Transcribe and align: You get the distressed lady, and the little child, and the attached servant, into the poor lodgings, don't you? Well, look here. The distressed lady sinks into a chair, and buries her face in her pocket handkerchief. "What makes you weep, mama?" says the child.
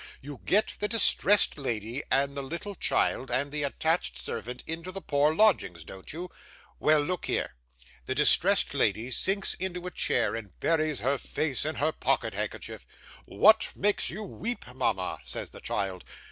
You 0.19 0.41
get 0.45 0.73
the 0.79 0.87
distressed 0.87 1.59
lady, 1.59 2.01
and 2.09 2.33
the 2.35 2.41
little 2.41 2.73
child, 2.73 3.29
and 3.29 3.51
the 3.51 3.61
attached 3.61 4.17
servant, 4.17 4.63
into 4.65 4.91
the 4.91 4.99
poor 4.99 5.35
lodgings, 5.35 5.83
don't 5.83 6.11
you? 6.11 6.31
Well, 6.79 7.01
look 7.01 7.27
here. 7.27 7.53
The 8.07 8.15
distressed 8.15 8.73
lady 8.73 9.11
sinks 9.11 9.53
into 9.53 9.85
a 9.85 9.91
chair, 9.91 10.35
and 10.35 10.59
buries 10.59 11.01
her 11.01 11.19
face 11.19 11.65
in 11.65 11.75
her 11.75 11.91
pocket 11.91 12.33
handkerchief. 12.33 12.83
"What 13.25 13.69
makes 13.75 14.09
you 14.09 14.23
weep, 14.23 14.65
mama?" 14.73 15.19
says 15.23 15.51
the 15.51 15.61
child. 15.61 16.03